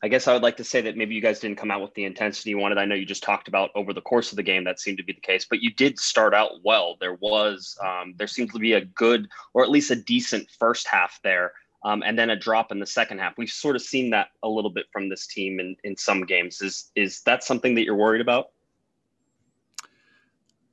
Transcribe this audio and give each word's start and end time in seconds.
I 0.00 0.08
guess 0.08 0.28
I 0.28 0.32
would 0.32 0.42
like 0.42 0.56
to 0.58 0.64
say 0.64 0.80
that 0.82 0.96
maybe 0.96 1.14
you 1.14 1.20
guys 1.20 1.40
didn't 1.40 1.58
come 1.58 1.72
out 1.72 1.82
with 1.82 1.92
the 1.94 2.04
intensity 2.04 2.50
you 2.50 2.58
wanted. 2.58 2.78
I 2.78 2.84
know 2.84 2.94
you 2.94 3.04
just 3.04 3.24
talked 3.24 3.48
about 3.48 3.70
over 3.74 3.92
the 3.92 4.00
course 4.00 4.30
of 4.30 4.36
the 4.36 4.44
game 4.44 4.62
that 4.64 4.78
seemed 4.78 4.98
to 4.98 5.04
be 5.04 5.12
the 5.12 5.20
case, 5.20 5.44
but 5.44 5.60
you 5.60 5.72
did 5.72 5.98
start 5.98 6.34
out 6.34 6.62
well. 6.62 6.96
There 7.00 7.14
was, 7.14 7.76
um, 7.84 8.14
there 8.16 8.28
seemed 8.28 8.52
to 8.52 8.60
be 8.60 8.74
a 8.74 8.84
good 8.84 9.28
or 9.54 9.64
at 9.64 9.70
least 9.70 9.90
a 9.90 9.96
decent 9.96 10.48
first 10.56 10.86
half 10.86 11.18
there, 11.24 11.52
um, 11.82 12.04
and 12.04 12.16
then 12.16 12.30
a 12.30 12.36
drop 12.36 12.70
in 12.70 12.78
the 12.78 12.86
second 12.86 13.18
half. 13.18 13.36
We've 13.36 13.50
sort 13.50 13.74
of 13.74 13.82
seen 13.82 14.10
that 14.10 14.28
a 14.44 14.48
little 14.48 14.70
bit 14.70 14.86
from 14.92 15.08
this 15.08 15.26
team 15.26 15.58
in 15.58 15.76
in 15.82 15.96
some 15.96 16.24
games. 16.24 16.62
Is 16.62 16.92
is 16.94 17.22
that 17.22 17.42
something 17.42 17.74
that 17.74 17.82
you're 17.82 17.96
worried 17.96 18.20
about? 18.20 18.50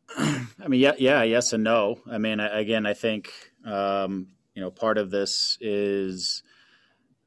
I 0.17 0.67
mean, 0.67 0.79
yeah, 0.79 0.93
yeah, 0.99 1.23
yes 1.23 1.51
and 1.51 1.63
no. 1.63 1.99
I 2.09 2.19
mean, 2.19 2.39
again, 2.39 2.85
I 2.85 2.93
think 2.93 3.31
um, 3.65 4.27
you 4.53 4.61
know 4.61 4.69
part 4.69 4.99
of 4.99 5.09
this 5.09 5.57
is. 5.61 6.43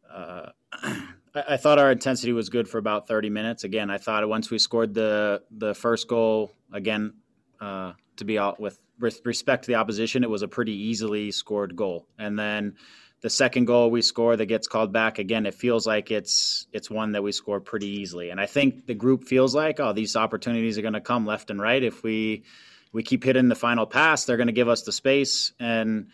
Uh, 0.08 0.50
I, 1.48 1.56
thought 1.56 1.78
our 1.78 1.90
intensity 1.90 2.32
was 2.32 2.48
good 2.48 2.68
for 2.68 2.78
about 2.78 3.08
30 3.08 3.30
minutes. 3.30 3.64
Again, 3.64 3.90
I 3.90 3.98
thought 3.98 4.26
once 4.28 4.50
we 4.50 4.58
scored 4.58 4.94
the 4.94 5.42
the 5.50 5.74
first 5.74 6.08
goal, 6.08 6.52
again, 6.72 7.14
uh, 7.60 7.92
to 8.16 8.24
be 8.24 8.38
out 8.38 8.60
with 8.60 8.78
respect 8.98 9.64
to 9.64 9.68
the 9.68 9.76
opposition, 9.76 10.24
it 10.24 10.30
was 10.30 10.42
a 10.42 10.48
pretty 10.48 10.72
easily 10.72 11.30
scored 11.30 11.76
goal. 11.76 12.06
And 12.18 12.38
then 12.38 12.74
the 13.20 13.30
second 13.30 13.64
goal 13.64 13.90
we 13.90 14.02
score 14.02 14.36
that 14.36 14.46
gets 14.46 14.68
called 14.68 14.92
back 14.92 15.18
again, 15.18 15.46
it 15.46 15.54
feels 15.54 15.86
like 15.86 16.10
it's 16.10 16.66
it's 16.72 16.90
one 16.90 17.12
that 17.12 17.22
we 17.22 17.32
score 17.32 17.60
pretty 17.60 17.88
easily. 17.88 18.30
And 18.30 18.40
I 18.40 18.46
think 18.46 18.86
the 18.86 18.94
group 18.94 19.24
feels 19.24 19.54
like, 19.54 19.80
oh, 19.80 19.92
these 19.92 20.16
opportunities 20.16 20.78
are 20.78 20.82
going 20.82 20.94
to 20.94 21.00
come 21.00 21.26
left 21.26 21.50
and 21.50 21.60
right 21.60 21.82
if 21.82 22.02
we 22.02 22.44
we 22.92 23.02
keep 23.02 23.24
hitting 23.24 23.48
the 23.48 23.54
final 23.54 23.86
pass, 23.86 24.24
they're 24.24 24.36
going 24.36 24.46
to 24.46 24.52
give 24.52 24.68
us 24.68 24.82
the 24.82 24.92
space 24.92 25.52
and 25.58 26.08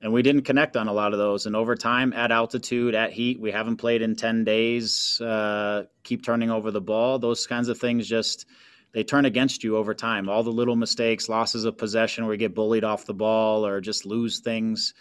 and 0.00 0.12
we 0.12 0.22
didn't 0.22 0.42
connect 0.42 0.76
on 0.76 0.88
a 0.88 0.92
lot 0.92 1.12
of 1.12 1.18
those. 1.18 1.46
And 1.46 1.56
over 1.56 1.74
time, 1.74 2.12
at 2.12 2.30
altitude, 2.30 2.94
at 2.94 3.12
heat, 3.12 3.40
we 3.40 3.50
haven't 3.50 3.76
played 3.76 4.02
in 4.02 4.16
ten 4.16 4.44
days. 4.44 5.20
Uh, 5.20 5.84
keep 6.04 6.24
turning 6.24 6.50
over 6.50 6.70
the 6.70 6.80
ball. 6.80 7.18
Those 7.18 7.46
kinds 7.46 7.68
of 7.68 7.78
things 7.78 8.08
just 8.08 8.46
they 8.92 9.04
turn 9.04 9.24
against 9.24 9.64
you 9.64 9.76
over 9.76 9.94
time. 9.94 10.28
All 10.28 10.42
the 10.42 10.50
little 10.50 10.76
mistakes, 10.76 11.28
losses 11.28 11.64
of 11.64 11.76
possession, 11.76 12.24
where 12.24 12.34
you 12.34 12.38
get 12.38 12.54
bullied 12.54 12.84
off 12.84 13.04
the 13.04 13.14
ball 13.14 13.66
or 13.66 13.80
just 13.80 14.06
lose 14.06 14.40
things. 14.40 14.94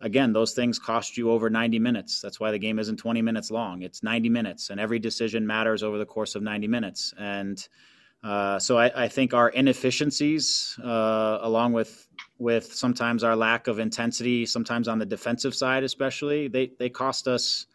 Again, 0.00 0.32
those 0.32 0.52
things 0.52 0.78
cost 0.78 1.16
you 1.16 1.30
over 1.30 1.48
90 1.48 1.78
minutes. 1.78 2.20
That's 2.20 2.40
why 2.40 2.50
the 2.50 2.58
game 2.58 2.78
isn't 2.78 2.96
20 2.96 3.22
minutes 3.22 3.50
long. 3.50 3.82
It's 3.82 4.02
90 4.02 4.28
minutes, 4.28 4.70
and 4.70 4.80
every 4.80 4.98
decision 4.98 5.46
matters 5.46 5.82
over 5.82 5.96
the 5.96 6.04
course 6.04 6.34
of 6.34 6.42
90 6.42 6.66
minutes. 6.66 7.14
And 7.16 7.66
uh, 8.22 8.58
so 8.58 8.78
I, 8.78 9.04
I, 9.04 9.08
think 9.08 9.34
our 9.34 9.48
inefficiencies, 9.48 10.78
uh, 10.82 11.38
along 11.40 11.72
with 11.72 12.06
with 12.42 12.74
sometimes 12.74 13.22
our 13.24 13.36
lack 13.36 13.68
of 13.68 13.78
intensity, 13.78 14.44
sometimes 14.46 14.88
on 14.88 14.98
the 14.98 15.06
defensive 15.06 15.54
side, 15.54 15.84
especially, 15.84 16.48
they 16.48 16.72
they 16.78 16.90
cost 16.90 17.28
us 17.28 17.66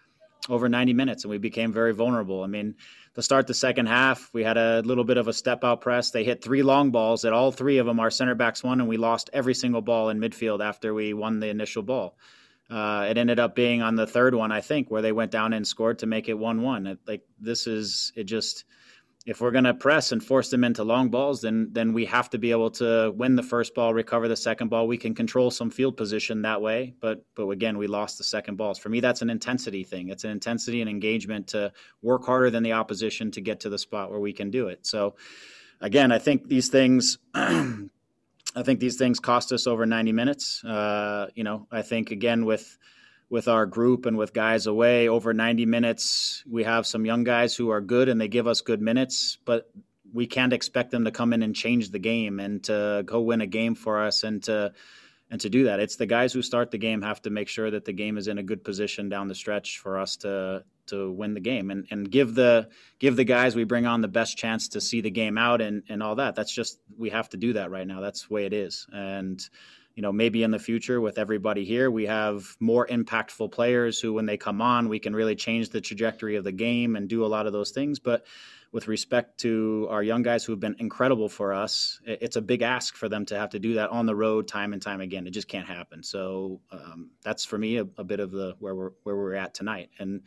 over 0.49 0.69
90 0.69 0.93
minutes, 0.93 1.23
and 1.23 1.31
we 1.31 1.37
became 1.37 1.73
very 1.73 1.93
vulnerable. 1.93 2.43
I 2.43 2.47
mean, 2.47 2.75
to 3.15 3.21
start 3.21 3.47
the 3.47 3.53
second 3.53 3.87
half, 3.87 4.29
we 4.33 4.43
had 4.43 4.57
a 4.57 4.81
little 4.81 5.03
bit 5.03 5.17
of 5.17 5.27
a 5.27 5.33
step 5.33 5.63
out 5.63 5.81
press. 5.81 6.11
They 6.11 6.23
hit 6.23 6.43
three 6.43 6.63
long 6.63 6.91
balls 6.91 7.23
that 7.23 7.33
all 7.33 7.51
three 7.51 7.79
of 7.79 7.85
them 7.85 7.99
our 7.99 8.11
center 8.11 8.35
backs 8.35 8.63
won, 8.63 8.79
and 8.79 8.89
we 8.89 8.97
lost 8.97 9.29
every 9.33 9.53
single 9.53 9.81
ball 9.81 10.09
in 10.09 10.19
midfield 10.19 10.63
after 10.63 10.93
we 10.93 11.13
won 11.13 11.39
the 11.39 11.47
initial 11.47 11.81
ball. 11.83 12.17
Uh, 12.69 13.07
it 13.09 13.17
ended 13.17 13.39
up 13.39 13.55
being 13.55 13.81
on 13.81 13.95
the 13.95 14.05
third 14.05 14.35
one, 14.35 14.51
I 14.51 14.61
think, 14.61 14.91
where 14.91 15.01
they 15.01 15.13
went 15.13 15.31
down 15.31 15.53
and 15.53 15.65
scored 15.65 15.99
to 15.99 16.05
make 16.05 16.27
it 16.27 16.37
one-one. 16.37 16.97
Like 17.07 17.23
this 17.39 17.65
is 17.65 18.11
it 18.15 18.25
just 18.25 18.65
if 19.27 19.41
we're 19.41 19.51
going 19.51 19.65
to 19.65 19.73
press 19.73 20.13
and 20.13 20.23
force 20.23 20.49
them 20.49 20.63
into 20.63 20.85
long 20.85 21.09
balls, 21.09 21.41
then 21.41 21.67
then 21.73 21.91
we 21.91 22.05
have 22.05 22.29
to 22.29 22.37
be 22.37 22.49
able 22.49 22.71
to 22.71 23.11
win 23.17 23.35
the 23.35 23.43
first 23.43 23.75
ball, 23.75 23.93
recover 23.93 24.29
the 24.29 24.37
second 24.37 24.69
ball. 24.69 24.87
We 24.87 24.97
can 24.97 25.13
control 25.13 25.51
some 25.51 25.69
field 25.69 25.97
position 25.97 26.41
that 26.43 26.61
way, 26.61 26.93
but 27.01 27.25
but 27.35 27.49
again, 27.49 27.77
we 27.77 27.87
lost 27.87 28.17
the 28.17 28.23
second 28.23 28.55
balls. 28.55 28.79
For 28.79 28.87
me, 28.87 29.01
that's 29.01 29.21
an 29.21 29.29
intensity 29.29 29.83
thing. 29.83 30.07
It's 30.07 30.23
an 30.23 30.31
intensity 30.31 30.79
and 30.79 30.89
engagement 30.89 31.45
to 31.47 31.73
work 32.01 32.25
harder 32.25 32.49
than 32.49 32.63
the 32.63 32.71
opposition 32.71 33.29
to 33.31 33.41
get 33.41 33.59
to 33.59 33.69
the 33.69 33.77
spot 33.77 34.09
where 34.09 34.21
we 34.21 34.31
can 34.31 34.49
do 34.49 34.69
it. 34.69 34.87
So, 34.87 35.15
again, 35.81 36.11
I 36.11 36.19
think 36.19 36.47
these 36.47 36.69
things. 36.69 37.19
I 38.55 38.63
think 38.63 38.79
these 38.79 38.95
things 38.95 39.19
cost 39.19 39.51
us 39.51 39.67
over 39.67 39.85
90 39.85 40.13
minutes. 40.13 40.63
Uh, 40.63 41.27
you 41.35 41.43
know, 41.43 41.67
I 41.69 41.83
think 41.83 42.09
again 42.09 42.43
with 42.45 42.77
with 43.29 43.47
our 43.47 43.65
group 43.65 44.05
and 44.05 44.17
with 44.17 44.33
guys 44.33 44.67
away 44.67 45.09
over 45.09 45.33
90 45.33 45.65
minutes. 45.65 46.43
We 46.49 46.63
have 46.63 46.87
some 46.87 47.05
young 47.05 47.23
guys 47.23 47.55
who 47.55 47.69
are 47.71 47.81
good 47.81 48.09
and 48.09 48.19
they 48.19 48.27
give 48.27 48.47
us 48.47 48.61
good 48.61 48.81
minutes, 48.81 49.37
but 49.45 49.69
we 50.13 50.27
can't 50.27 50.53
expect 50.53 50.91
them 50.91 51.05
to 51.05 51.11
come 51.11 51.33
in 51.33 51.43
and 51.43 51.55
change 51.55 51.89
the 51.91 51.99
game 51.99 52.39
and 52.39 52.63
to 52.63 53.03
go 53.05 53.21
win 53.21 53.41
a 53.41 53.47
game 53.47 53.75
for 53.75 54.01
us 54.01 54.23
and 54.23 54.41
to 54.43 54.73
and 55.29 55.41
to 55.41 55.49
do 55.49 55.65
that. 55.65 55.81
It's 55.81 55.97
the 55.97 56.05
guys 56.05 56.31
who 56.31 56.41
start 56.41 56.71
the 56.71 56.77
game 56.77 57.01
have 57.01 57.21
to 57.23 57.29
make 57.29 57.49
sure 57.49 57.69
that 57.69 57.83
the 57.83 57.91
game 57.91 58.17
is 58.17 58.29
in 58.29 58.37
a 58.37 58.43
good 58.43 58.63
position 58.63 59.09
down 59.09 59.27
the 59.27 59.35
stretch 59.35 59.79
for 59.79 59.99
us 59.99 60.15
to 60.17 60.63
to 60.87 61.11
win 61.11 61.33
the 61.33 61.41
game 61.41 61.69
and, 61.69 61.85
and 61.91 62.09
give 62.09 62.33
the 62.33 62.69
give 62.99 63.17
the 63.17 63.25
guys 63.25 63.55
we 63.55 63.65
bring 63.65 63.85
on 63.85 63.99
the 63.99 64.07
best 64.07 64.37
chance 64.37 64.69
to 64.69 64.79
see 64.79 65.01
the 65.01 65.11
game 65.11 65.37
out 65.37 65.59
and, 65.59 65.83
and 65.89 66.01
all 66.01 66.15
that. 66.15 66.35
That's 66.35 66.53
just 66.53 66.79
we 66.97 67.09
have 67.09 67.27
to 67.29 67.37
do 67.37 67.53
that 67.53 67.71
right 67.71 67.85
now. 67.85 67.99
That's 67.99 68.27
the 68.27 68.33
way 68.33 68.45
it 68.45 68.53
is. 68.53 68.87
And 68.93 69.43
you 69.97 70.03
know, 70.03 70.11
maybe 70.11 70.43
in 70.43 70.51
the 70.51 70.59
future 70.59 71.01
with 71.01 71.17
everybody 71.17 71.65
here, 71.65 71.89
we 71.89 72.05
have 72.05 72.55
more 72.59 72.85
impactful 72.85 73.51
players 73.51 73.99
who, 73.99 74.13
when 74.13 74.27
they 74.27 74.37
come 74.37 74.61
on, 74.61 74.89
we 74.89 74.99
can 74.99 75.15
really 75.15 75.35
change 75.35 75.69
the 75.69 75.81
trajectory 75.81 76.35
of 76.35 76.43
the 76.43 76.51
game 76.51 76.95
and 76.95 77.09
do 77.09 77.25
a 77.25 77.27
lot 77.27 77.47
of 77.47 77.51
those 77.51 77.71
things. 77.71 77.97
But 77.97 78.27
with 78.71 78.87
respect 78.87 79.39
to 79.39 79.87
our 79.89 80.03
young 80.03 80.21
guys 80.21 80.45
who 80.45 80.51
have 80.51 80.59
been 80.59 80.75
incredible 80.77 81.29
for 81.29 81.51
us, 81.51 81.99
it's 82.05 82.35
a 82.35 82.41
big 82.43 82.61
ask 82.61 82.95
for 82.95 83.09
them 83.09 83.25
to 83.25 83.39
have 83.39 83.49
to 83.49 83.59
do 83.59 83.73
that 83.73 83.89
on 83.89 84.05
the 84.05 84.15
road 84.15 84.47
time 84.47 84.71
and 84.71 84.83
time 84.83 85.01
again. 85.01 85.25
It 85.25 85.31
just 85.31 85.47
can't 85.47 85.65
happen. 85.65 86.03
So 86.03 86.61
um, 86.71 87.09
that's 87.23 87.43
for 87.43 87.57
me 87.57 87.77
a, 87.77 87.87
a, 87.97 88.03
bit 88.03 88.19
of 88.19 88.29
the 88.29 88.53
where 88.59 88.75
we're 88.75 88.91
where 89.01 89.15
we're 89.15 89.33
at 89.33 89.55
tonight. 89.55 89.89
And 89.97 90.21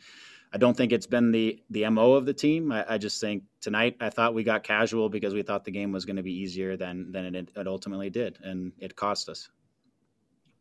I 0.51 0.57
don't 0.57 0.75
think 0.75 0.91
it's 0.91 1.07
been 1.07 1.31
the 1.31 1.63
the 1.69 1.87
mo 1.89 2.15
of 2.15 2.25
the 2.25 2.33
team. 2.33 2.73
I, 2.73 2.95
I 2.95 2.97
just 2.97 3.21
think 3.21 3.43
tonight 3.61 3.95
I 4.01 4.09
thought 4.09 4.33
we 4.33 4.43
got 4.43 4.63
casual 4.63 5.07
because 5.07 5.33
we 5.33 5.43
thought 5.43 5.63
the 5.63 5.71
game 5.71 5.93
was 5.93 6.03
going 6.03 6.17
to 6.17 6.23
be 6.23 6.41
easier 6.41 6.75
than 6.75 7.13
than 7.13 7.35
it, 7.35 7.51
it 7.55 7.67
ultimately 7.67 8.09
did, 8.09 8.37
and 8.43 8.73
it 8.79 8.97
cost 8.97 9.29
us. 9.29 9.49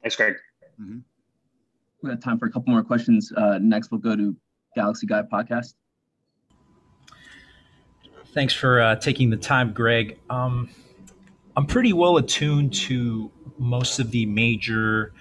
Thanks, 0.03 0.16
Greg. 0.16 0.34
Mm-hmm. 0.81 0.99
We 2.03 2.11
have 2.11 2.21
time 2.21 2.38
for 2.38 2.47
a 2.47 2.50
couple 2.50 2.72
more 2.72 2.83
questions. 2.83 3.33
Uh, 3.37 3.59
next, 3.61 3.91
we'll 3.91 4.00
go 4.00 4.16
to 4.16 4.34
Galaxy 4.75 5.06
Guy 5.06 5.22
podcast. 5.22 5.75
Thanks 8.33 8.55
for 8.55 8.81
uh, 8.81 8.97
taking 8.97 9.31
the 9.31 9.37
time, 9.37 9.72
Greg. 9.72 10.19
Um, 10.31 10.71
I'm 11.56 11.66
pretty 11.66 11.93
well 11.93 12.16
attuned 12.16 12.72
to 12.75 13.31
most 13.59 13.99
of 13.99 14.12
the 14.12 14.25
major 14.27 15.12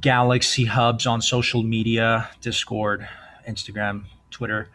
Galaxy 0.00 0.64
hubs 0.64 1.06
on 1.06 1.20
social 1.20 1.62
media 1.62 2.28
Discord, 2.40 3.08
Instagram, 3.48 4.04
Twitter. 4.30 4.70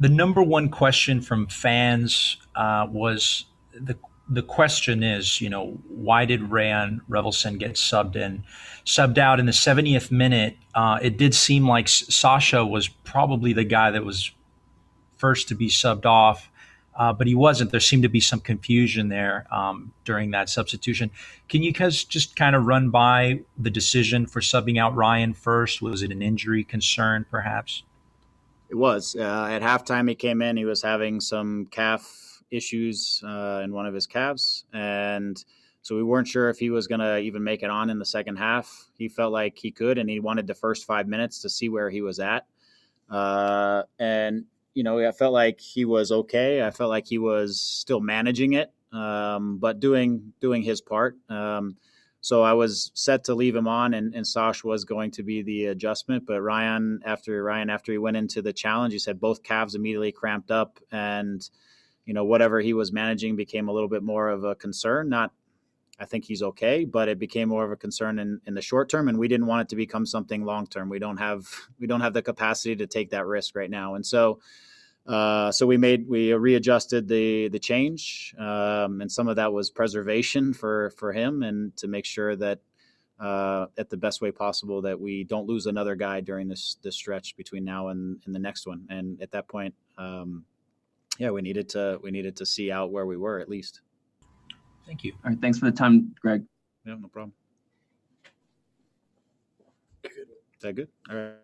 The 0.00 0.08
number 0.08 0.42
one 0.42 0.68
question 0.70 1.20
from 1.20 1.46
fans 1.46 2.38
uh, 2.56 2.86
was 2.90 3.44
the 3.72 3.96
the 4.28 4.42
question 4.42 5.02
is, 5.02 5.40
you 5.40 5.50
know, 5.50 5.78
why 5.88 6.24
did 6.24 6.40
Rayan 6.42 7.00
Raveloson 7.08 7.58
get 7.58 7.74
subbed 7.74 8.16
in, 8.16 8.44
subbed 8.86 9.18
out 9.18 9.38
in 9.38 9.46
the 9.46 9.52
70th 9.52 10.10
minute? 10.10 10.56
Uh, 10.74 10.98
it 11.02 11.18
did 11.18 11.34
seem 11.34 11.68
like 11.68 11.88
Sasha 11.88 12.64
was 12.64 12.88
probably 12.88 13.52
the 13.52 13.64
guy 13.64 13.90
that 13.90 14.04
was 14.04 14.30
first 15.16 15.48
to 15.48 15.54
be 15.54 15.68
subbed 15.68 16.06
off, 16.06 16.50
uh, 16.96 17.12
but 17.12 17.26
he 17.26 17.34
wasn't. 17.34 17.70
There 17.70 17.80
seemed 17.80 18.02
to 18.04 18.08
be 18.08 18.20
some 18.20 18.40
confusion 18.40 19.08
there 19.08 19.46
um, 19.52 19.92
during 20.04 20.30
that 20.30 20.48
substitution. 20.48 21.10
Can 21.48 21.62
you 21.62 21.72
guys 21.72 22.02
just 22.02 22.34
kind 22.34 22.56
of 22.56 22.64
run 22.64 22.88
by 22.90 23.40
the 23.58 23.70
decision 23.70 24.26
for 24.26 24.40
subbing 24.40 24.78
out 24.78 24.94
Ryan 24.94 25.34
first? 25.34 25.82
Was 25.82 26.02
it 26.02 26.10
an 26.12 26.22
injury 26.22 26.64
concern, 26.64 27.26
perhaps? 27.30 27.82
It 28.70 28.76
was. 28.76 29.16
Uh, 29.18 29.48
at 29.50 29.60
halftime, 29.60 30.08
he 30.08 30.14
came 30.14 30.40
in. 30.40 30.56
He 30.56 30.64
was 30.64 30.80
having 30.82 31.20
some 31.20 31.66
calf 31.66 32.33
issues 32.54 33.22
uh, 33.26 33.60
in 33.64 33.72
one 33.72 33.86
of 33.86 33.94
his 33.94 34.06
calves, 34.06 34.64
and 34.72 35.44
so 35.82 35.96
we 35.96 36.02
weren't 36.02 36.28
sure 36.28 36.48
if 36.48 36.58
he 36.58 36.70
was 36.70 36.86
going 36.86 37.00
to 37.00 37.18
even 37.18 37.44
make 37.44 37.62
it 37.62 37.68
on 37.68 37.90
in 37.90 37.98
the 37.98 38.06
second 38.06 38.36
half. 38.36 38.88
He 38.96 39.08
felt 39.08 39.32
like 39.32 39.58
he 39.58 39.70
could, 39.70 39.98
and 39.98 40.08
he 40.08 40.18
wanted 40.18 40.46
the 40.46 40.54
first 40.54 40.86
five 40.86 41.06
minutes 41.06 41.42
to 41.42 41.50
see 41.50 41.68
where 41.68 41.90
he 41.90 42.00
was 42.00 42.20
at. 42.20 42.46
Uh, 43.10 43.82
and 43.98 44.44
you 44.74 44.82
know, 44.82 45.06
I 45.06 45.12
felt 45.12 45.32
like 45.32 45.60
he 45.60 45.84
was 45.84 46.10
okay. 46.10 46.62
I 46.62 46.70
felt 46.70 46.90
like 46.90 47.06
he 47.06 47.18
was 47.18 47.60
still 47.60 48.00
managing 48.00 48.54
it, 48.54 48.72
um, 48.92 49.58
but 49.58 49.78
doing 49.78 50.32
doing 50.40 50.62
his 50.62 50.80
part. 50.80 51.16
Um, 51.28 51.76
so 52.20 52.42
I 52.42 52.54
was 52.54 52.90
set 52.94 53.24
to 53.24 53.34
leave 53.34 53.54
him 53.54 53.68
on, 53.68 53.92
and, 53.92 54.14
and 54.14 54.26
Sash 54.26 54.64
was 54.64 54.84
going 54.84 55.10
to 55.10 55.22
be 55.22 55.42
the 55.42 55.66
adjustment. 55.66 56.24
But 56.26 56.40
Rayan, 56.40 57.00
after 57.04 57.44
Rayan, 57.44 57.70
after 57.70 57.92
he 57.92 57.98
went 57.98 58.16
into 58.16 58.40
the 58.40 58.52
challenge, 58.54 58.94
he 58.94 58.98
said 58.98 59.20
both 59.20 59.42
calves 59.42 59.74
immediately 59.74 60.12
cramped 60.12 60.50
up, 60.50 60.80
and 60.90 61.46
you 62.04 62.14
know, 62.14 62.24
whatever 62.24 62.60
he 62.60 62.72
was 62.72 62.92
managing 62.92 63.36
became 63.36 63.68
a 63.68 63.72
little 63.72 63.88
bit 63.88 64.02
more 64.02 64.28
of 64.28 64.44
a 64.44 64.54
concern. 64.54 65.08
Not, 65.08 65.32
I 65.98 66.04
think 66.04 66.24
he's 66.24 66.42
okay, 66.42 66.84
but 66.84 67.08
it 67.08 67.18
became 67.18 67.48
more 67.48 67.64
of 67.64 67.72
a 67.72 67.76
concern 67.76 68.18
in, 68.18 68.40
in 68.46 68.54
the 68.54 68.62
short 68.62 68.88
term, 68.88 69.08
and 69.08 69.18
we 69.18 69.28
didn't 69.28 69.46
want 69.46 69.62
it 69.62 69.68
to 69.70 69.76
become 69.76 70.06
something 70.06 70.44
long 70.44 70.66
term. 70.66 70.88
We 70.88 70.98
don't 70.98 71.18
have 71.18 71.46
we 71.78 71.86
don't 71.86 72.00
have 72.00 72.14
the 72.14 72.22
capacity 72.22 72.76
to 72.76 72.86
take 72.86 73.10
that 73.10 73.26
risk 73.26 73.56
right 73.56 73.70
now, 73.70 73.94
and 73.94 74.04
so. 74.04 74.40
Uh, 75.06 75.52
so 75.52 75.66
we 75.66 75.76
made 75.76 76.08
we 76.08 76.32
readjusted 76.32 77.06
the 77.06 77.48
the 77.48 77.58
change, 77.58 78.34
um, 78.38 79.02
and 79.02 79.12
some 79.12 79.28
of 79.28 79.36
that 79.36 79.52
was 79.52 79.68
preservation 79.68 80.54
for 80.54 80.94
for 80.96 81.12
him, 81.12 81.42
and 81.42 81.76
to 81.76 81.86
make 81.86 82.06
sure 82.06 82.34
that 82.34 82.60
uh, 83.20 83.66
at 83.78 83.90
the 83.90 83.96
best 83.96 84.20
way 84.20 84.30
possible 84.30 84.82
that 84.82 84.98
we 84.98 85.24
don't 85.24 85.46
lose 85.46 85.66
another 85.66 85.94
guy 85.94 86.20
during 86.20 86.48
this 86.48 86.76
this 86.82 86.96
stretch 86.96 87.36
between 87.36 87.64
now 87.64 87.88
and, 87.88 88.20
and 88.26 88.34
the 88.34 88.38
next 88.38 88.66
one. 88.66 88.86
And 88.90 89.20
at 89.22 89.30
that 89.32 89.48
point, 89.48 89.74
um, 89.98 90.44
yeah, 91.18 91.30
we 91.30 91.42
needed 91.42 91.68
to 91.70 91.98
we 92.02 92.10
needed 92.10 92.36
to 92.36 92.46
see 92.46 92.70
out 92.70 92.90
where 92.90 93.06
we 93.06 93.16
were 93.16 93.38
at 93.38 93.48
least. 93.48 93.80
Thank 94.86 95.04
you. 95.04 95.12
All 95.24 95.30
right, 95.30 95.40
thanks 95.40 95.58
for 95.58 95.66
the 95.66 95.72
time, 95.72 96.14
Greg. 96.20 96.44
Yeah, 96.84 96.96
no 97.00 97.08
problem. 97.08 97.32
Is 100.04 100.10
that 100.60 100.74
good? 100.74 100.88
All 101.10 101.16
right. 101.16 101.34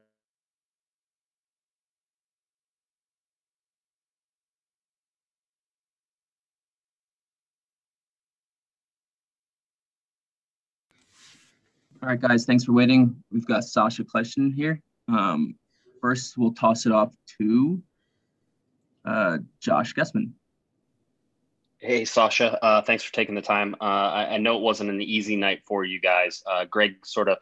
All 12.03 12.09
right, 12.09 12.19
guys, 12.19 12.47
thanks 12.47 12.65
for 12.65 12.73
waiting. 12.73 13.15
We've 13.31 13.45
got 13.45 13.63
Sasha 13.63 14.05
question 14.05 14.51
here. 14.51 14.81
Um, 15.09 15.55
first, 16.01 16.39
we'll 16.39 16.55
toss 16.55 16.87
it 16.87 16.93
off 16.93 17.15
to 17.39 17.83
uh, 19.05 19.39
Josh 19.61 19.95
Guessman. 19.95 20.35
Hey, 21.79 22.05
Sasha. 22.05 22.63
Uh, 22.63 22.83
thanks 22.83 23.03
for 23.03 23.13
taking 23.13 23.35
the 23.35 23.41
time. 23.41 23.75
Uh, 23.81 23.85
I, 23.85 24.35
I, 24.35 24.39
know 24.39 24.57
it 24.57 24.63
wasn't 24.63 24.91
an 24.91 25.01
easy 25.01 25.35
night 25.35 25.63
for 25.65 25.83
you 25.83 25.99
guys. 25.99 26.43
Uh, 26.47 26.67
Greg 26.67 27.07
sort 27.07 27.31
of 27.31 27.39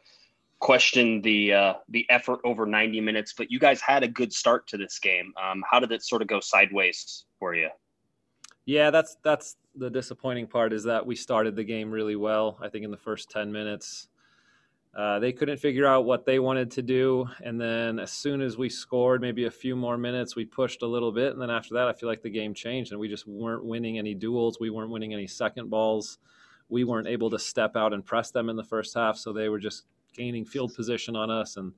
questioned 0.60 1.24
the 1.24 1.52
uh, 1.52 1.74
the 1.88 2.06
effort 2.08 2.38
over 2.44 2.64
90 2.64 3.00
minutes, 3.00 3.34
but 3.36 3.50
you 3.50 3.58
guys 3.58 3.80
had 3.80 4.04
a 4.04 4.08
good 4.08 4.32
start 4.32 4.68
to 4.68 4.76
this 4.76 5.00
game. 5.00 5.32
Um, 5.42 5.64
how 5.68 5.80
did 5.80 5.90
it 5.90 6.04
sort 6.04 6.22
of 6.22 6.28
go 6.28 6.38
sideways 6.38 7.24
for 7.40 7.54
you? 7.54 7.68
Yeah, 8.64 8.90
that's 8.90 9.16
that's 9.24 9.56
the 9.74 9.90
disappointing 9.90 10.46
part 10.46 10.72
is 10.72 10.84
that 10.84 11.04
we 11.04 11.16
started 11.16 11.56
the 11.56 11.64
game 11.64 11.90
really 11.90 12.16
well. 12.16 12.58
I 12.60 12.68
think 12.68 12.84
in 12.84 12.90
the 12.90 12.96
first 12.96 13.30
10 13.30 13.50
minutes, 13.50 14.08
uh, 14.98 15.20
they 15.20 15.30
couldn't 15.30 15.58
figure 15.58 15.86
out 15.86 16.04
what 16.04 16.26
they 16.26 16.40
wanted 16.40 16.72
to 16.72 16.82
do. 16.82 17.24
And 17.44 17.60
then 17.60 18.00
as 18.00 18.10
soon 18.10 18.40
as 18.40 18.56
we 18.56 18.68
scored, 18.68 19.20
maybe 19.20 19.44
a 19.44 19.50
few 19.50 19.76
more 19.76 19.96
minutes, 19.96 20.34
we 20.34 20.44
pushed 20.44 20.82
a 20.82 20.86
little 20.88 21.12
bit. 21.12 21.32
And 21.32 21.40
then 21.40 21.50
after 21.50 21.74
that, 21.74 21.86
I 21.86 21.92
feel 21.92 22.08
like 22.08 22.20
the 22.20 22.28
game 22.28 22.52
changed 22.52 22.90
and 22.90 23.00
we 23.00 23.08
just 23.08 23.24
weren't 23.28 23.64
winning 23.64 23.96
any 23.96 24.12
duels. 24.12 24.58
We 24.58 24.70
weren't 24.70 24.90
winning 24.90 25.14
any 25.14 25.28
second 25.28 25.70
balls. 25.70 26.18
We 26.68 26.82
weren't 26.82 27.06
able 27.06 27.30
to 27.30 27.38
step 27.38 27.76
out 27.76 27.92
and 27.92 28.04
press 28.04 28.32
them 28.32 28.48
in 28.48 28.56
the 28.56 28.64
first 28.64 28.92
half. 28.92 29.16
So 29.16 29.32
they 29.32 29.48
were 29.48 29.60
just 29.60 29.84
gaining 30.14 30.44
field 30.44 30.74
position 30.74 31.14
on 31.14 31.30
us 31.30 31.58
and 31.58 31.72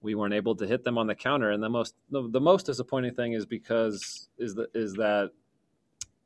we 0.00 0.14
weren't 0.14 0.32
able 0.32 0.56
to 0.56 0.66
hit 0.66 0.84
them 0.84 0.96
on 0.96 1.06
the 1.06 1.14
counter. 1.14 1.50
And 1.50 1.62
the 1.62 1.68
most, 1.68 1.96
the, 2.10 2.30
the 2.30 2.40
most 2.40 2.64
disappointing 2.64 3.12
thing 3.12 3.34
is 3.34 3.44
because 3.44 4.30
is 4.38 4.54
that, 4.54 4.70
is 4.74 4.94
that 4.94 5.32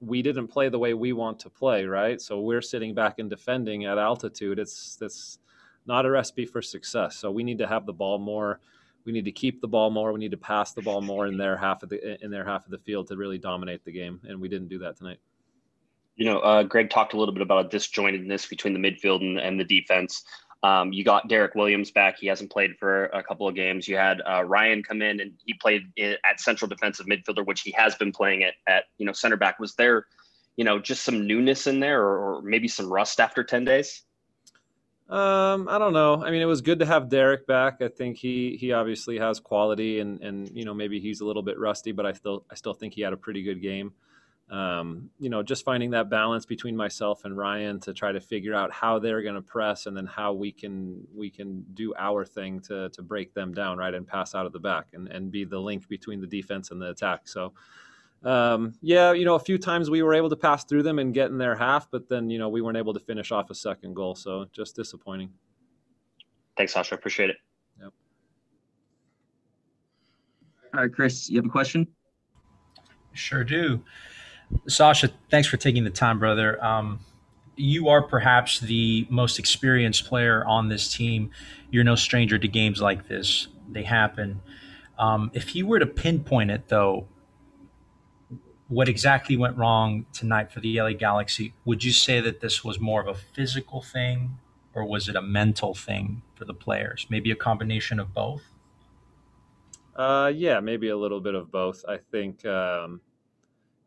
we 0.00 0.22
didn't 0.22 0.46
play 0.46 0.68
the 0.68 0.78
way 0.78 0.94
we 0.94 1.12
want 1.12 1.40
to 1.40 1.50
play. 1.50 1.84
Right. 1.84 2.20
So 2.20 2.38
we're 2.38 2.62
sitting 2.62 2.94
back 2.94 3.18
and 3.18 3.28
defending 3.28 3.86
at 3.86 3.98
altitude. 3.98 4.60
It's, 4.60 4.94
that's, 4.94 5.40
not 5.88 6.06
a 6.06 6.10
recipe 6.10 6.46
for 6.46 6.62
success. 6.62 7.16
So 7.16 7.30
we 7.30 7.42
need 7.42 7.58
to 7.58 7.66
have 7.66 7.86
the 7.86 7.92
ball 7.92 8.18
more. 8.18 8.60
We 9.04 9.12
need 9.12 9.24
to 9.24 9.32
keep 9.32 9.60
the 9.60 9.68
ball 9.68 9.90
more. 9.90 10.12
We 10.12 10.20
need 10.20 10.30
to 10.32 10.36
pass 10.36 10.72
the 10.72 10.82
ball 10.82 11.00
more 11.00 11.26
in 11.26 11.38
their 11.38 11.56
half 11.64 11.82
of 11.82 11.88
the 11.88 12.22
in 12.22 12.30
their 12.30 12.44
half 12.44 12.66
of 12.66 12.70
the 12.70 12.78
field 12.78 13.08
to 13.08 13.16
really 13.16 13.38
dominate 13.38 13.84
the 13.84 13.92
game, 13.92 14.20
and 14.24 14.40
we 14.40 14.48
didn't 14.48 14.68
do 14.68 14.78
that 14.80 14.96
tonight. 14.96 15.18
You 16.16 16.26
know, 16.26 16.40
uh, 16.40 16.62
Greg 16.64 16.90
talked 16.90 17.14
a 17.14 17.16
little 17.16 17.32
bit 17.32 17.42
about 17.42 17.66
a 17.66 17.76
disjointedness 17.76 18.48
between 18.48 18.74
the 18.74 18.80
midfield 18.80 19.20
and, 19.20 19.38
and 19.38 19.58
the 19.58 19.64
defense. 19.64 20.24
Um, 20.64 20.92
you 20.92 21.04
got 21.04 21.28
Derrick 21.28 21.54
Williams 21.54 21.92
back. 21.92 22.18
He 22.18 22.26
hasn't 22.26 22.50
played 22.50 22.76
for 22.76 23.04
a 23.06 23.22
couple 23.22 23.46
of 23.46 23.54
games. 23.54 23.86
You 23.86 23.96
had 23.96 24.20
uh, 24.22 24.40
Rayan 24.40 24.84
come 24.84 25.00
in 25.02 25.20
and 25.20 25.32
he 25.44 25.54
played 25.54 25.82
at 25.96 26.40
central 26.40 26.68
defensive 26.68 27.06
midfielder, 27.06 27.46
which 27.46 27.60
he 27.60 27.70
has 27.72 27.94
been 27.94 28.10
playing 28.10 28.42
at, 28.42 28.54
at 28.66 28.84
you 28.98 29.06
know 29.06 29.12
center 29.12 29.36
back. 29.36 29.60
Was 29.60 29.76
there, 29.76 30.06
you 30.56 30.64
know, 30.64 30.80
just 30.80 31.04
some 31.04 31.26
newness 31.26 31.68
in 31.68 31.78
there, 31.78 32.02
or, 32.02 32.38
or 32.38 32.42
maybe 32.42 32.66
some 32.66 32.92
rust 32.92 33.20
after 33.20 33.44
ten 33.44 33.64
days? 33.64 34.02
Um, 35.08 35.68
I 35.70 35.78
don't 35.78 35.94
know. 35.94 36.22
I 36.22 36.30
mean, 36.30 36.42
it 36.42 36.46
was 36.46 36.60
good 36.60 36.80
to 36.80 36.86
have 36.86 37.08
Derrick 37.08 37.46
back. 37.46 37.80
I 37.80 37.88
think 37.88 38.18
he 38.18 38.58
he 38.60 38.72
obviously 38.72 39.18
has 39.18 39.40
quality, 39.40 40.00
and 40.00 40.20
and 40.20 40.50
you 40.54 40.66
know 40.66 40.74
maybe 40.74 41.00
he's 41.00 41.22
a 41.22 41.24
little 41.24 41.42
bit 41.42 41.58
rusty, 41.58 41.92
but 41.92 42.04
I 42.04 42.12
still 42.12 42.44
I 42.50 42.54
still 42.56 42.74
think 42.74 42.92
he 42.92 43.00
had 43.00 43.14
a 43.14 43.16
pretty 43.16 43.42
good 43.42 43.62
game. 43.62 43.92
Um, 44.50 45.10
you 45.18 45.30
know, 45.30 45.42
just 45.42 45.64
finding 45.64 45.90
that 45.90 46.10
balance 46.10 46.44
between 46.44 46.76
myself 46.76 47.24
and 47.24 47.36
Rayan 47.36 47.82
to 47.82 47.94
try 47.94 48.12
to 48.12 48.20
figure 48.20 48.54
out 48.54 48.70
how 48.70 48.98
they're 48.98 49.22
going 49.22 49.34
to 49.34 49.42
press, 49.42 49.86
and 49.86 49.96
then 49.96 50.06
how 50.06 50.34
we 50.34 50.52
can 50.52 51.06
we 51.14 51.30
can 51.30 51.64
do 51.72 51.94
our 51.98 52.26
thing 52.26 52.60
to 52.62 52.90
to 52.90 53.02
break 53.02 53.32
them 53.32 53.54
down, 53.54 53.78
right, 53.78 53.94
and 53.94 54.06
pass 54.06 54.34
out 54.34 54.44
of 54.44 54.52
the 54.52 54.60
back, 54.60 54.88
and 54.92 55.08
and 55.08 55.30
be 55.30 55.44
the 55.44 55.58
link 55.58 55.88
between 55.88 56.20
the 56.20 56.26
defense 56.26 56.70
and 56.70 56.82
the 56.82 56.90
attack. 56.90 57.28
So 57.28 57.54
um, 58.24 58.74
yeah, 58.82 59.12
you 59.12 59.24
know, 59.24 59.36
a 59.36 59.40
few 59.40 59.58
times 59.58 59.90
we 59.90 60.02
were 60.02 60.14
able 60.14 60.30
to 60.30 60.36
pass 60.36 60.64
through 60.64 60.82
them 60.82 60.98
and 60.98 61.14
get 61.14 61.30
in 61.30 61.38
their 61.38 61.54
half, 61.54 61.90
but 61.90 62.08
then, 62.08 62.30
you 62.30 62.38
know, 62.38 62.48
we 62.48 62.60
weren't 62.60 62.76
able 62.76 62.94
to 62.94 63.00
finish 63.00 63.30
off 63.30 63.50
a 63.50 63.54
second 63.54 63.94
goal. 63.94 64.14
So 64.14 64.46
just 64.52 64.74
disappointing. 64.74 65.30
Thanks, 66.56 66.72
Sasha. 66.72 66.96
Appreciate 66.96 67.30
it. 67.30 67.36
Yep. 67.80 67.92
All 70.74 70.80
right, 70.80 70.92
Chris, 70.92 71.30
you 71.30 71.36
have 71.36 71.46
a 71.46 71.50
question? 71.50 71.86
Sure 73.12 73.44
do. 73.44 73.82
Sasha, 74.66 75.10
thanks 75.30 75.46
for 75.46 75.56
taking 75.56 75.84
the 75.84 75.90
time, 75.90 76.18
brother. 76.18 76.62
Um, 76.64 77.00
you 77.56 77.88
are 77.88 78.02
perhaps 78.02 78.60
the 78.60 79.06
most 79.10 79.38
experienced 79.38 80.06
player 80.06 80.44
on 80.44 80.68
this 80.68 80.92
team. 80.92 81.30
You're 81.70 81.84
no 81.84 81.96
stranger 81.96 82.38
to 82.38 82.48
games 82.48 82.80
like 82.80 83.08
this, 83.08 83.48
they 83.68 83.82
happen. 83.82 84.40
Um, 84.98 85.30
if 85.34 85.54
you 85.54 85.66
were 85.66 85.78
to 85.78 85.86
pinpoint 85.86 86.50
it, 86.50 86.68
though, 86.68 87.06
what 88.68 88.88
exactly 88.88 89.36
went 89.36 89.56
wrong 89.56 90.04
tonight 90.12 90.52
for 90.52 90.60
the 90.60 90.80
LA 90.80 90.92
Galaxy? 90.92 91.54
Would 91.64 91.82
you 91.82 91.92
say 91.92 92.20
that 92.20 92.40
this 92.40 92.62
was 92.62 92.78
more 92.78 93.00
of 93.00 93.08
a 93.08 93.14
physical 93.14 93.82
thing 93.82 94.38
or 94.74 94.84
was 94.84 95.08
it 95.08 95.16
a 95.16 95.22
mental 95.22 95.74
thing 95.74 96.22
for 96.34 96.44
the 96.44 96.54
players? 96.54 97.06
Maybe 97.08 97.30
a 97.30 97.36
combination 97.36 97.98
of 97.98 98.12
both? 98.12 98.42
Uh, 99.96 100.30
yeah, 100.34 100.60
maybe 100.60 100.90
a 100.90 100.96
little 100.96 101.20
bit 101.20 101.34
of 101.34 101.50
both. 101.50 101.84
I 101.88 101.96
think, 101.96 102.44
um, 102.44 103.00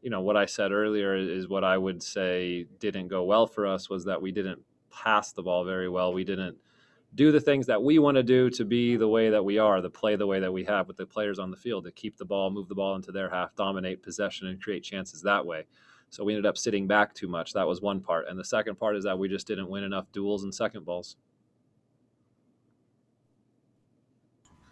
you 0.01 0.09
know, 0.09 0.21
what 0.21 0.35
I 0.35 0.45
said 0.45 0.71
earlier 0.71 1.15
is 1.15 1.47
what 1.47 1.63
I 1.63 1.77
would 1.77 2.01
say 2.01 2.65
didn't 2.79 3.07
go 3.07 3.23
well 3.23 3.47
for 3.47 3.67
us 3.67 3.89
was 3.89 4.05
that 4.05 4.21
we 4.21 4.31
didn't 4.31 4.59
pass 4.91 5.31
the 5.31 5.43
ball 5.43 5.63
very 5.63 5.87
well. 5.87 6.11
We 6.11 6.23
didn't 6.23 6.57
do 7.15 7.31
the 7.31 7.41
things 7.41 7.65
that 7.67 7.81
we 7.81 7.99
want 7.99 8.15
to 8.15 8.23
do 8.23 8.49
to 8.49 8.63
be 8.63 8.95
the 8.95 9.07
way 9.07 9.29
that 9.29 9.43
we 9.43 9.57
are, 9.57 9.81
to 9.81 9.89
play 9.89 10.15
the 10.15 10.25
way 10.25 10.39
that 10.39 10.51
we 10.51 10.63
have 10.63 10.87
with 10.87 10.97
the 10.97 11.05
players 11.05 11.39
on 11.39 11.51
the 11.51 11.57
field, 11.57 11.83
to 11.83 11.91
keep 11.91 12.17
the 12.17 12.25
ball, 12.25 12.49
move 12.49 12.69
the 12.69 12.75
ball 12.75 12.95
into 12.95 13.11
their 13.11 13.29
half, 13.29 13.53
dominate 13.55 14.01
possession, 14.01 14.47
and 14.47 14.61
create 14.61 14.83
chances 14.83 15.21
that 15.21 15.45
way. 15.45 15.65
So 16.09 16.23
we 16.23 16.33
ended 16.33 16.45
up 16.45 16.57
sitting 16.57 16.87
back 16.87 17.13
too 17.13 17.27
much. 17.27 17.53
That 17.53 17.67
was 17.67 17.81
one 17.81 18.01
part. 18.01 18.27
And 18.29 18.37
the 18.39 18.45
second 18.45 18.75
part 18.75 18.95
is 18.95 19.03
that 19.03 19.17
we 19.17 19.27
just 19.27 19.47
didn't 19.47 19.69
win 19.69 19.83
enough 19.83 20.11
duels 20.11 20.43
and 20.43 20.53
second 20.53 20.85
balls. 20.85 21.15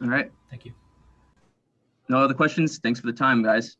All 0.01 0.09
right. 0.09 0.31
Thank 0.50 0.65
you. 0.65 0.74
No 2.07 2.18
other 2.18 2.33
questions. 2.33 2.80
Thanks 2.80 3.00
for 3.00 3.07
the 3.07 3.13
time, 3.13 3.44
guys. 3.44 3.77